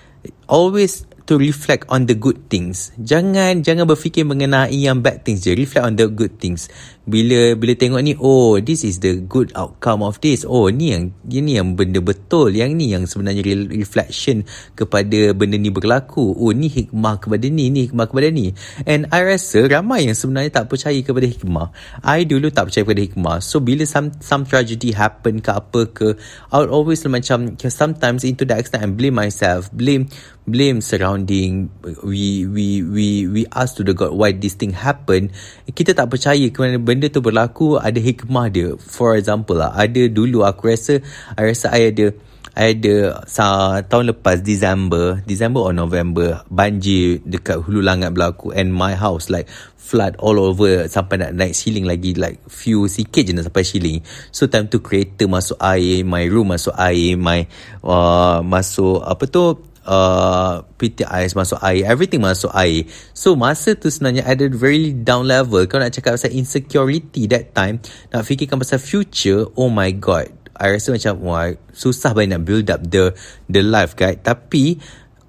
always 0.47 1.03
to 1.25 1.41
reflect 1.41 1.89
on 1.89 2.05
the 2.05 2.13
good 2.13 2.49
things. 2.49 2.93
Jangan 3.01 3.65
jangan 3.65 3.89
berfikir 3.89 4.25
mengenai 4.25 4.77
yang 4.77 5.01
bad 5.01 5.25
things 5.25 5.41
je. 5.41 5.57
Reflect 5.57 5.85
on 5.85 5.97
the 5.97 6.05
good 6.05 6.37
things. 6.37 6.69
Bila 7.05 7.53
bila 7.53 7.73
tengok 7.77 8.01
ni, 8.01 8.17
oh, 8.17 8.57
this 8.57 8.81
is 8.81 8.97
the 9.01 9.21
good 9.25 9.53
outcome 9.53 10.01
of 10.01 10.17
this. 10.21 10.41
Oh, 10.45 10.69
ni 10.73 10.93
yang 10.93 11.13
ni 11.25 11.57
yang 11.57 11.77
benda 11.77 12.01
betul. 12.01 12.53
Yang 12.53 12.71
ni 12.73 12.85
yang 12.93 13.03
sebenarnya 13.05 13.45
reflection 13.69 14.45
kepada 14.73 15.33
benda 15.37 15.57
ni 15.57 15.69
berlaku. 15.69 16.33
Oh, 16.33 16.53
ni 16.53 16.69
hikmah 16.69 17.21
kepada 17.21 17.45
ni, 17.49 17.69
ni 17.69 17.89
hikmah 17.89 18.05
kepada 18.09 18.29
ni. 18.29 18.53
And 18.85 19.09
I 19.09 19.21
rasa 19.25 19.65
ramai 19.69 20.09
yang 20.09 20.17
sebenarnya 20.17 20.61
tak 20.61 20.69
percaya 20.69 20.97
kepada 21.01 21.25
hikmah. 21.25 21.67
I 22.05 22.25
dulu 22.25 22.49
tak 22.53 22.69
percaya 22.69 22.85
kepada 22.85 23.01
hikmah. 23.01 23.37
So 23.41 23.61
bila 23.61 23.85
some 23.85 24.13
some 24.21 24.45
tragedy 24.45 24.93
happen 24.93 25.41
ke 25.41 25.51
apa 25.53 25.89
ke, 25.89 26.17
I 26.53 26.61
would 26.61 26.73
always 26.73 27.01
macam 27.05 27.57
sometimes 27.57 28.25
into 28.25 28.49
that 28.49 28.61
extent 28.61 28.81
I 28.81 28.89
blame 28.89 29.17
myself, 29.17 29.69
blame 29.69 30.09
blame 30.45 30.81
surrounding 31.15 31.71
we 32.03 32.43
we 32.45 32.83
we 32.83 33.07
we 33.27 33.41
ask 33.55 33.79
to 33.79 33.83
the 33.87 33.95
god 33.95 34.11
why 34.11 34.35
this 34.35 34.59
thing 34.59 34.75
happen. 34.75 35.31
Kita 35.71 35.95
tak 35.95 36.11
percaya 36.11 36.43
kerana 36.51 36.75
benda 36.75 37.07
tu 37.07 37.23
berlaku 37.23 37.79
ada 37.79 37.97
hikmah 37.97 38.51
dia. 38.51 38.75
For 38.75 39.15
example 39.15 39.55
lah 39.55 39.71
ada 39.71 40.11
dulu 40.11 40.43
aku 40.43 40.75
rasa 40.75 40.99
I 41.39 41.55
rasa 41.55 41.71
I 41.71 41.95
ada 41.95 42.11
I 42.55 42.71
ada 42.71 43.19
sa, 43.27 43.75
tahun 43.83 44.15
lepas 44.15 44.39
December 44.39 45.19
December 45.27 45.59
or 45.59 45.75
November 45.75 46.39
banjir 46.47 47.19
dekat 47.27 47.59
Hulu 47.67 47.83
Langat 47.83 48.15
berlaku 48.15 48.55
and 48.55 48.71
my 48.71 48.95
house 48.95 49.27
like 49.27 49.51
flood 49.75 50.15
all 50.17 50.39
over 50.39 50.87
sampai 50.87 51.19
nak 51.19 51.31
naik 51.35 51.53
ceiling 51.53 51.85
lagi 51.85 52.15
like 52.15 52.41
few 52.49 52.87
sikit 52.87 53.27
je 53.27 53.31
nak 53.35 53.51
sampai 53.51 53.63
ceiling. 53.67 53.99
So 54.31 54.47
time 54.47 54.71
tu 54.71 54.79
kereta 54.79 55.27
masuk 55.27 55.59
air 55.59 56.07
my 56.07 56.25
room 56.31 56.55
masuk 56.55 56.73
air 56.79 57.19
my 57.19 57.43
uh, 57.83 58.39
masuk 58.39 59.03
apa 59.03 59.23
tu 59.27 59.74
uh, 59.85 60.65
PT 60.75 61.05
masuk 61.37 61.61
air 61.61 61.85
everything 61.87 62.19
masuk 62.19 62.51
air 62.51 62.89
so 63.13 63.37
masa 63.37 63.77
tu 63.77 63.87
sebenarnya 63.87 64.25
ada 64.25 64.49
very 64.51 64.91
down 64.91 65.29
level. 65.29 65.63
Kau 65.69 65.79
nak 65.79 65.93
cakap 65.93 66.17
pasal 66.17 66.33
insecurity 66.33 67.29
that 67.29 67.53
time 67.53 67.79
nak 68.11 68.25
fikirkan 68.25 68.59
pasal 68.59 68.81
future 68.81 69.47
oh 69.55 69.69
my 69.69 69.93
god. 69.95 70.33
I 70.55 70.71
rasa 70.71 70.95
macam 70.95 71.19
wah 71.23 71.51
susah 71.75 72.15
banyak 72.15 72.39
nak 72.39 72.43
build 72.47 72.67
up 72.71 72.81
the 72.87 73.13
the 73.51 73.61
life 73.61 73.93
guys. 73.93 74.19
Tapi 74.23 74.79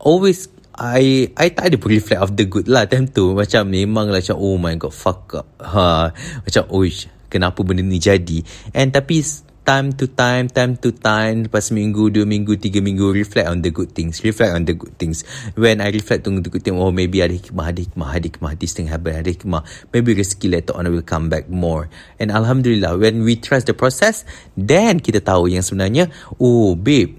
always 0.01 0.49
I 0.77 1.33
I 1.35 1.47
tak 1.51 1.73
ada 1.73 1.77
reflect 1.81 2.21
of 2.21 2.37
the 2.37 2.47
good 2.47 2.71
lah 2.71 2.87
time 2.87 3.11
tu. 3.11 3.35
Macam 3.35 3.67
memang 3.67 4.09
lah 4.09 4.23
macam 4.23 4.39
oh 4.39 4.57
my 4.57 4.75
god 4.79 4.95
fuck 4.95 5.35
up. 5.35 5.49
Ha 5.61 6.15
macam 6.47 6.63
oh 6.71 6.87
kenapa 7.27 7.59
benda 7.67 7.83
ni 7.83 7.99
jadi? 7.99 8.41
And 8.71 8.95
tapi 8.95 9.21
time 9.67 9.91
to 9.99 10.07
time, 10.07 10.47
time 10.47 10.79
to 10.79 10.95
time, 10.95 11.51
lepas 11.51 11.75
minggu, 11.75 12.15
dua 12.15 12.23
minggu, 12.23 12.55
tiga 12.55 12.79
minggu, 12.79 13.11
reflect 13.11 13.51
on 13.51 13.67
the 13.67 13.75
good 13.75 13.91
things, 13.91 14.23
reflect 14.23 14.55
on 14.55 14.63
the 14.63 14.79
good 14.79 14.95
things. 14.95 15.27
When 15.59 15.83
I 15.83 15.91
reflect 15.91 16.31
on 16.31 16.39
the 16.39 16.47
good 16.47 16.63
things, 16.63 16.79
oh 16.79 16.95
maybe 16.95 17.19
ada 17.19 17.35
hikmah, 17.35 17.75
ada 17.75 17.83
hikmah, 17.83 18.11
ada 18.15 18.27
hikmah, 18.31 18.55
this 18.55 18.79
thing 18.79 18.87
happen, 18.87 19.19
ada 19.19 19.27
hikmah. 19.27 19.67
Maybe 19.91 20.15
rezeki 20.15 20.55
later 20.55 20.79
on 20.79 20.87
will 20.87 21.03
come 21.03 21.27
back 21.27 21.51
more. 21.51 21.91
And 22.23 22.31
Alhamdulillah, 22.31 22.95
when 22.95 23.27
we 23.27 23.35
trust 23.35 23.67
the 23.67 23.75
process, 23.75 24.23
then 24.55 25.03
kita 25.03 25.19
tahu 25.19 25.51
yang 25.51 25.67
sebenarnya, 25.67 26.15
oh 26.39 26.79
babe, 26.79 27.16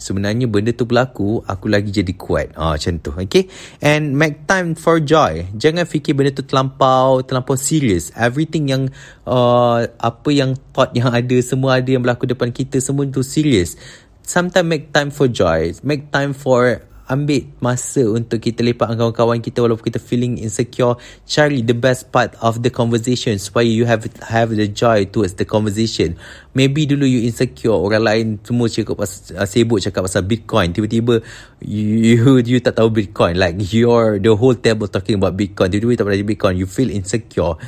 sebenarnya 0.00 0.48
benda 0.48 0.72
tu 0.72 0.88
berlaku 0.88 1.44
aku 1.44 1.68
lagi 1.68 1.92
jadi 1.92 2.10
kuat. 2.16 2.56
Ah 2.56 2.74
macam 2.74 2.96
tu 2.98 3.12
okay? 3.12 3.46
And 3.84 4.16
make 4.16 4.48
time 4.48 4.74
for 4.74 4.98
joy. 4.98 5.52
Jangan 5.54 5.84
fikir 5.84 6.16
benda 6.16 6.32
tu 6.32 6.42
terlampau 6.42 7.20
terlampau 7.22 7.54
serious. 7.54 8.10
Everything 8.16 8.72
yang 8.72 8.82
uh, 9.28 9.84
apa 9.84 10.28
yang 10.32 10.56
thought 10.72 10.96
yang 10.96 11.12
ada 11.12 11.36
semua 11.44 11.78
ada 11.78 11.92
yang 11.92 12.00
berlaku 12.00 12.24
depan 12.24 12.50
kita 12.50 12.80
semua 12.80 13.04
tu 13.12 13.20
serious. 13.20 13.76
Sometimes 14.24 14.66
make 14.66 14.90
time 14.90 15.12
for 15.12 15.28
joy. 15.28 15.76
Make 15.84 16.08
time 16.08 16.32
for 16.32 16.89
ambil 17.10 17.42
masa 17.58 18.06
untuk 18.06 18.38
kita 18.38 18.62
lepak 18.62 18.86
dengan 18.86 19.10
kawan-kawan 19.10 19.42
kita 19.42 19.58
walaupun 19.66 19.90
kita 19.90 19.98
feeling 19.98 20.38
insecure. 20.38 20.94
Cari 21.26 21.66
the 21.66 21.74
best 21.74 22.14
part 22.14 22.38
of 22.38 22.62
the 22.62 22.70
conversation 22.70 23.34
supaya 23.42 23.66
you 23.66 23.82
have 23.82 24.06
have 24.30 24.54
the 24.54 24.70
joy 24.70 25.02
towards 25.10 25.34
the 25.34 25.44
conversation. 25.44 26.14
Maybe 26.54 26.86
dulu 26.86 27.02
you 27.02 27.26
insecure 27.26 27.74
orang 27.74 28.02
lain 28.06 28.26
semua 28.46 28.70
cakap 28.70 28.94
pasal 28.94 29.42
uh, 29.42 29.48
sibuk 29.50 29.82
cakap 29.82 30.06
pasal 30.06 30.22
bitcoin. 30.22 30.70
Tiba-tiba 30.70 31.18
you, 31.58 32.14
you 32.14 32.22
you 32.46 32.58
tak 32.62 32.78
tahu 32.78 32.94
bitcoin. 32.94 33.34
Like 33.34 33.58
your 33.74 34.22
the 34.22 34.30
whole 34.30 34.54
table 34.54 34.86
talking 34.86 35.18
about 35.18 35.34
bitcoin. 35.34 35.74
Tiba-tiba 35.74 35.98
tak 35.98 36.06
pernah 36.06 36.22
bitcoin. 36.22 36.54
You 36.54 36.70
feel 36.70 36.94
insecure 36.94 37.58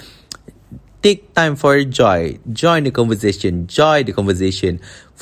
take 1.03 1.35
time 1.35 1.59
for 1.59 1.77
joy. 1.83 2.39
Join 2.49 2.87
the 2.87 2.95
conversation. 2.95 3.67
Join 3.67 4.07
the 4.07 4.15
conversation. 4.15 4.79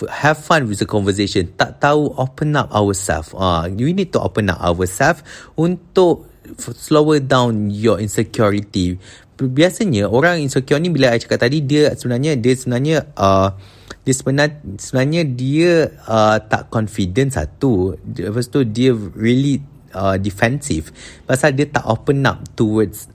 Have 0.09 0.39
fun 0.39 0.69
with 0.69 0.79
the 0.79 0.87
conversation. 0.87 1.51
Tak 1.57 1.81
tahu, 1.81 2.13
open 2.21 2.55
up 2.55 2.69
ourselves. 2.71 3.33
Ah, 3.33 3.65
uh, 3.65 3.73
we 3.73 3.97
need 3.97 4.13
to 4.13 4.21
open 4.21 4.53
up 4.53 4.61
ourselves 4.61 5.25
untuk 5.57 6.29
slower 6.57 7.19
down 7.25 7.73
your 7.73 7.97
insecurity. 7.99 9.01
Biasanya 9.41 10.05
orang 10.05 10.45
insecure 10.45 10.77
ni 10.77 10.93
bila 10.93 11.17
saya 11.17 11.25
cakap 11.25 11.49
tadi 11.49 11.65
dia 11.65 11.97
sebenarnya 11.97 12.37
dia 12.37 12.53
sebenarnya 12.53 12.97
uh, 13.17 13.49
dia 14.05 14.15
sebenarnya, 14.17 14.57
sebenarnya 14.77 15.23
dia 15.33 15.73
uh, 16.05 16.37
tak 16.45 16.69
confident 16.69 17.33
satu. 17.33 17.97
Lepas 18.05 18.53
tu 18.53 18.69
dia 18.69 18.93
really 19.17 19.65
uh, 19.97 20.21
defensive. 20.21 20.93
Pasal 21.25 21.57
dia 21.57 21.69
tak 21.73 21.89
open 21.89 22.29
up 22.29 22.45
towards 22.53 23.09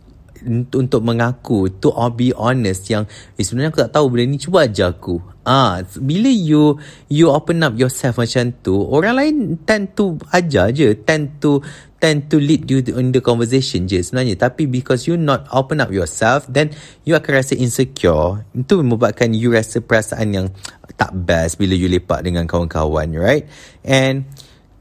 untuk 0.74 1.02
mengaku 1.02 1.68
to 1.82 1.90
be 2.14 2.30
honest 2.38 2.88
yang 2.88 3.10
eh, 3.36 3.44
sebenarnya 3.44 3.74
aku 3.74 3.82
tak 3.86 3.94
tahu 3.98 4.06
benda 4.14 4.24
ni 4.30 4.38
cuba 4.38 4.70
aja 4.70 4.94
aku. 4.94 5.18
Ah 5.46 5.82
bila 6.02 6.30
you 6.30 6.78
you 7.06 7.30
open 7.30 7.62
up 7.62 7.78
yourself 7.78 8.18
macam 8.18 8.50
tu 8.66 8.74
orang 8.82 9.14
lain 9.14 9.36
tend 9.62 9.94
to 9.94 10.18
aja 10.34 10.74
je 10.74 10.98
tend 11.06 11.38
to 11.38 11.62
tend 12.02 12.30
to 12.30 12.42
lead 12.42 12.66
you 12.70 12.82
in 12.98 13.14
the 13.14 13.22
conversation 13.22 13.86
je 13.86 14.02
sebenarnya. 14.02 14.38
Tapi 14.38 14.70
because 14.70 15.06
you 15.06 15.18
not 15.18 15.46
open 15.54 15.82
up 15.82 15.94
yourself 15.94 16.50
then 16.50 16.74
you 17.06 17.14
akan 17.14 17.42
rasa 17.42 17.54
insecure. 17.58 18.46
Itu 18.54 18.82
membuatkan 18.82 19.34
you 19.38 19.54
rasa 19.54 19.82
perasaan 19.82 20.28
yang 20.34 20.48
tak 20.96 21.12
best 21.12 21.60
bila 21.60 21.76
you 21.76 21.92
lepak 21.92 22.24
dengan 22.24 22.48
kawan-kawan 22.48 23.12
right? 23.14 23.46
And 23.84 24.30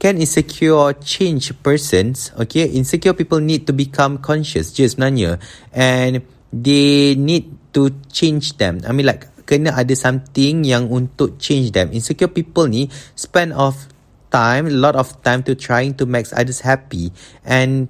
can 0.05 0.21
insecure 0.21 0.93
change 1.01 1.49
persons 1.65 2.29
okay? 2.37 2.69
Insecure 2.69 3.17
people 3.17 3.41
need 3.41 3.65
to 3.65 3.73
become 3.73 4.21
conscious 4.21 4.69
je 4.69 4.85
sebenarnya. 4.85 5.41
And 5.73 6.21
they 6.53 7.17
need 7.17 7.49
to 7.73 7.89
change 8.13 8.61
them. 8.61 8.85
I 8.85 8.93
mean 8.93 9.09
like 9.09 9.25
kena 9.49 9.73
ada 9.73 9.97
something 9.97 10.61
yang 10.61 10.93
untuk 10.93 11.41
change 11.41 11.73
them. 11.73 11.89
Insecure 11.89 12.29
people 12.29 12.69
ni 12.69 12.85
spend 13.17 13.57
of 13.57 13.73
time 14.29 14.69
a 14.69 14.77
lot 14.77 14.93
of 14.93 15.09
time 15.25 15.41
to 15.49 15.57
trying 15.57 15.97
to 15.97 16.05
make 16.05 16.29
others 16.37 16.61
happy. 16.61 17.09
And 17.41 17.89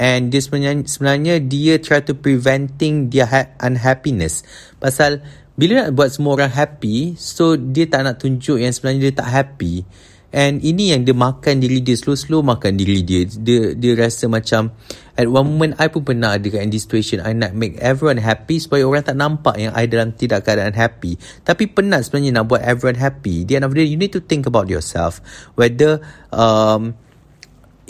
and 0.00 0.32
dia 0.32 0.40
sebenarnya, 0.40 0.88
sebenarnya 0.88 1.44
dia 1.44 1.76
try 1.84 2.00
to 2.00 2.16
preventing 2.16 3.12
their 3.12 3.28
ha- 3.28 3.52
unhappiness. 3.60 4.40
Pasal 4.80 5.20
bila 5.52 5.84
nak 5.84 6.00
buat 6.00 6.08
semua 6.16 6.40
orang 6.40 6.48
happy 6.48 7.12
so 7.20 7.60
dia 7.60 7.84
tak 7.84 8.08
nak 8.08 8.16
tunjuk 8.16 8.56
yang 8.56 8.72
sebenarnya 8.72 9.12
dia 9.12 9.14
tak 9.20 9.28
happy 9.28 9.84
And 10.30 10.62
ini 10.62 10.94
yang 10.94 11.02
dia 11.02 11.14
makan 11.14 11.58
diri 11.58 11.82
dia 11.82 11.98
Slow-slow 11.98 12.46
makan 12.46 12.78
diri 12.78 13.02
dia. 13.02 13.26
Dia 13.26 13.74
dia 13.74 13.92
rasa 13.98 14.30
macam 14.30 14.70
At 15.18 15.26
one 15.26 15.46
moment 15.46 15.72
I 15.82 15.90
pun 15.90 16.06
pernah 16.06 16.38
ada 16.38 16.46
kat 16.46 16.62
this 16.70 16.86
situation. 16.86 17.18
I 17.20 17.34
nak 17.34 17.50
make 17.52 17.74
everyone 17.82 18.22
happy 18.22 18.62
Supaya 18.62 18.86
orang 18.86 19.02
tak 19.02 19.18
nampak 19.18 19.58
Yang 19.58 19.74
I 19.74 19.84
dalam 19.90 20.08
tidak 20.14 20.46
keadaan 20.46 20.74
happy. 20.78 21.18
Tapi 21.42 21.66
penat 21.66 22.06
sebenarnya 22.06 22.40
Nak 22.40 22.44
buat 22.46 22.62
everyone 22.62 22.98
happy. 23.02 23.42
The 23.42 23.58
end 23.58 23.66
of 23.66 23.74
the 23.74 23.82
day 23.82 23.90
You 23.90 23.98
need 23.98 24.14
to 24.14 24.22
think 24.22 24.46
about 24.46 24.70
yourself. 24.70 25.18
Whether 25.58 25.98
um, 26.30 26.94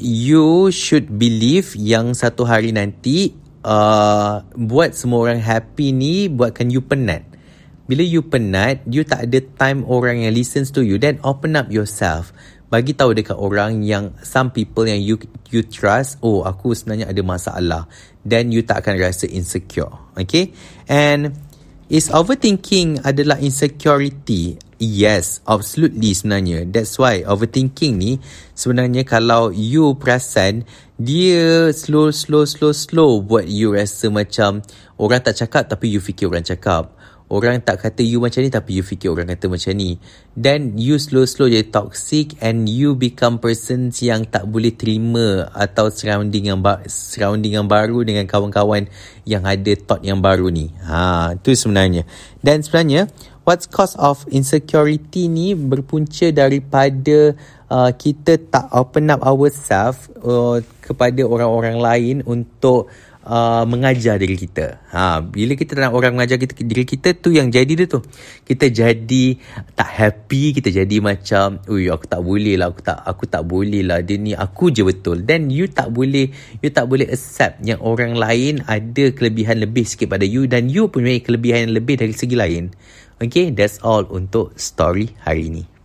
You 0.00 0.72
should 0.72 1.12
believe 1.20 1.76
Yang 1.76 2.24
satu 2.24 2.48
hari 2.48 2.72
nanti 2.72 3.36
uh, 3.68 4.40
Buat 4.56 4.96
semua 4.96 5.28
orang 5.28 5.44
happy 5.44 5.92
ni 5.92 6.32
Buatkan 6.32 6.72
you 6.72 6.80
penat 6.80 7.29
bila 7.90 8.06
you 8.06 8.22
penat, 8.22 8.86
you 8.86 9.02
tak 9.02 9.26
ada 9.26 9.42
time 9.58 9.82
orang 9.90 10.22
yang 10.22 10.30
listens 10.30 10.70
to 10.70 10.78
you, 10.78 10.94
then 10.94 11.18
open 11.26 11.58
up 11.58 11.66
yourself. 11.74 12.30
Bagi 12.70 12.94
tahu 12.94 13.18
dekat 13.18 13.34
orang 13.34 13.82
yang 13.82 14.14
some 14.22 14.54
people 14.54 14.86
yang 14.86 15.02
you 15.02 15.18
you 15.50 15.66
trust, 15.66 16.22
oh 16.22 16.46
aku 16.46 16.70
sebenarnya 16.70 17.10
ada 17.10 17.18
masalah. 17.26 17.82
Then 18.22 18.54
you 18.54 18.62
tak 18.62 18.86
akan 18.86 18.94
rasa 18.94 19.26
insecure. 19.26 19.90
Okay? 20.14 20.54
And 20.86 21.34
is 21.90 22.14
overthinking 22.14 23.02
adalah 23.02 23.42
insecurity? 23.42 24.54
Yes, 24.78 25.42
absolutely 25.50 26.14
sebenarnya. 26.14 26.70
That's 26.70 26.94
why 26.94 27.26
overthinking 27.26 27.98
ni 27.98 28.22
sebenarnya 28.54 29.02
kalau 29.02 29.50
you 29.50 29.98
perasan 29.98 30.62
dia 30.94 31.74
slow 31.74 32.14
slow 32.14 32.46
slow 32.46 32.70
slow 32.70 33.18
buat 33.18 33.50
you 33.50 33.74
rasa 33.74 34.14
macam 34.14 34.62
orang 34.94 35.20
tak 35.26 35.42
cakap 35.42 35.66
tapi 35.66 35.90
you 35.90 35.98
fikir 35.98 36.30
orang 36.30 36.46
cakap. 36.46 36.94
Orang 37.30 37.62
tak 37.62 37.78
kata 37.78 38.02
you 38.02 38.18
macam 38.18 38.42
ni 38.42 38.50
tapi 38.50 38.74
you 38.74 38.82
fikir 38.82 39.06
orang 39.06 39.30
kata 39.30 39.46
macam 39.46 39.70
ni. 39.78 40.02
Then 40.34 40.74
you 40.74 40.98
slow-slow 40.98 41.46
jadi 41.46 41.70
toxic 41.70 42.34
and 42.42 42.66
you 42.66 42.98
become 42.98 43.38
person 43.38 43.94
yang 44.02 44.26
tak 44.26 44.50
boleh 44.50 44.74
terima 44.74 45.46
atau 45.54 45.94
surrounding 45.94 46.50
yang 46.50 46.58
ba- 46.58 46.82
surrounding 46.90 47.54
yang 47.54 47.70
baru 47.70 48.02
dengan 48.02 48.26
kawan-kawan 48.26 48.90
yang 49.22 49.46
ada 49.46 49.72
thought 49.78 50.02
yang 50.02 50.18
baru 50.18 50.50
ni. 50.50 50.74
Ha, 50.82 51.38
tu 51.38 51.54
sebenarnya. 51.54 52.02
Dan 52.42 52.66
sebenarnya 52.66 53.06
what's 53.46 53.70
cause 53.70 53.94
of 53.94 54.26
insecurity 54.34 55.30
ni 55.30 55.54
berpunca 55.54 56.34
daripada 56.34 57.38
uh, 57.70 57.90
kita 57.94 58.42
tak 58.50 58.74
open 58.74 59.06
up 59.14 59.22
ourselves 59.22 60.10
uh, 60.26 60.58
kepada 60.82 61.22
orang-orang 61.22 61.78
lain 61.78 62.16
untuk 62.26 62.90
uh, 63.24 63.64
mengajar 63.68 64.16
diri 64.16 64.36
kita. 64.36 64.80
Ha, 64.92 65.20
bila 65.24 65.56
kita 65.56 65.76
nak 65.76 65.92
orang 65.92 66.16
mengajar 66.16 66.40
kita, 66.40 66.56
diri 66.60 66.84
kita 66.88 67.16
tu 67.16 67.32
yang 67.34 67.52
jadi 67.52 67.68
dia 67.68 67.86
tu. 67.88 68.00
Kita 68.44 68.68
jadi 68.70 69.24
tak 69.76 69.90
happy, 69.90 70.56
kita 70.56 70.68
jadi 70.72 70.96
macam, 71.02 71.60
ui 71.68 71.88
aku 71.88 72.06
tak 72.08 72.20
boleh 72.24 72.54
lah, 72.56 72.72
aku 72.72 72.80
tak 72.84 72.98
aku 73.00 73.24
tak 73.28 73.42
boleh 73.44 73.82
lah, 73.84 74.00
dia 74.00 74.16
ni 74.16 74.32
aku 74.32 74.72
je 74.72 74.86
betul. 74.86 75.24
Then 75.24 75.52
you 75.52 75.68
tak 75.68 75.92
boleh, 75.92 76.32
you 76.60 76.68
tak 76.72 76.88
boleh 76.88 77.08
accept 77.08 77.60
yang 77.64 77.80
orang 77.84 78.16
lain 78.16 78.64
ada 78.64 79.12
kelebihan 79.12 79.60
lebih 79.60 79.84
sikit 79.84 80.12
pada 80.12 80.24
you 80.24 80.48
dan 80.48 80.68
you 80.68 80.88
punya 80.88 81.16
kelebihan 81.20 81.72
lebih 81.72 82.00
dari 82.00 82.14
segi 82.16 82.36
lain. 82.36 82.72
Okay, 83.20 83.52
that's 83.52 83.84
all 83.84 84.08
untuk 84.08 84.56
story 84.56 85.12
hari 85.20 85.52
ini. 85.52 85.79